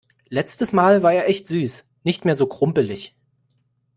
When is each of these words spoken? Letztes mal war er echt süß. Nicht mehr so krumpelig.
Letztes 0.29 0.73
mal 0.73 1.03
war 1.03 1.13
er 1.13 1.29
echt 1.29 1.45
süß. 1.45 1.85
Nicht 2.03 2.25
mehr 2.25 2.33
so 2.33 2.47
krumpelig. 2.47 3.15